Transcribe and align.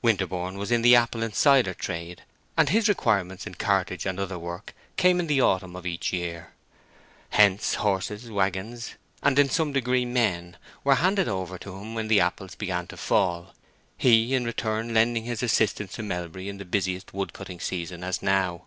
Winterborne 0.00 0.56
was 0.56 0.72
in 0.72 0.80
the 0.80 0.96
apple 0.96 1.22
and 1.22 1.34
cider 1.34 1.74
trade, 1.74 2.22
and 2.56 2.70
his 2.70 2.88
requirements 2.88 3.46
in 3.46 3.54
cartage 3.54 4.06
and 4.06 4.18
other 4.18 4.38
work 4.38 4.72
came 4.96 5.20
in 5.20 5.26
the 5.26 5.42
autumn 5.42 5.76
of 5.76 5.84
each 5.84 6.10
year. 6.10 6.52
Hence 7.28 7.74
horses, 7.74 8.30
wagons, 8.30 8.94
and 9.22 9.38
in 9.38 9.50
some 9.50 9.74
degree 9.74 10.06
men, 10.06 10.56
were 10.84 10.94
handed 10.94 11.28
over 11.28 11.58
to 11.58 11.76
him 11.76 11.94
when 11.94 12.08
the 12.08 12.18
apples 12.18 12.54
began 12.54 12.86
to 12.86 12.96
fall; 12.96 13.54
he, 13.98 14.34
in 14.34 14.46
return, 14.46 14.94
lending 14.94 15.24
his 15.24 15.42
assistance 15.42 15.92
to 15.96 16.02
Melbury 16.02 16.48
in 16.48 16.56
the 16.56 16.64
busiest 16.64 17.12
wood 17.12 17.34
cutting 17.34 17.60
season, 17.60 18.02
as 18.02 18.22
now. 18.22 18.62